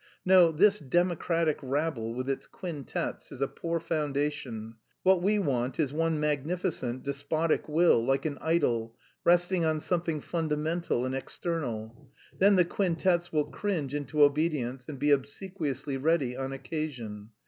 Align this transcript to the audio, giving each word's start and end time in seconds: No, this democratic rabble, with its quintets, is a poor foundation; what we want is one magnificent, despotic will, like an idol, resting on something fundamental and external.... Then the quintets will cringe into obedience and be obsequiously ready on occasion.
No, 0.25 0.51
this 0.51 0.79
democratic 0.79 1.59
rabble, 1.61 2.15
with 2.15 2.27
its 2.27 2.47
quintets, 2.47 3.31
is 3.31 3.39
a 3.39 3.47
poor 3.47 3.79
foundation; 3.79 4.77
what 5.03 5.21
we 5.21 5.37
want 5.37 5.79
is 5.79 5.93
one 5.93 6.19
magnificent, 6.19 7.03
despotic 7.03 7.69
will, 7.69 8.03
like 8.03 8.25
an 8.25 8.39
idol, 8.41 8.95
resting 9.23 9.63
on 9.63 9.79
something 9.79 10.19
fundamental 10.19 11.05
and 11.05 11.13
external.... 11.13 12.09
Then 12.39 12.55
the 12.55 12.65
quintets 12.65 13.31
will 13.31 13.45
cringe 13.45 13.93
into 13.93 14.23
obedience 14.23 14.89
and 14.89 14.97
be 14.97 15.11
obsequiously 15.11 15.97
ready 15.97 16.35
on 16.35 16.51
occasion. 16.51 17.29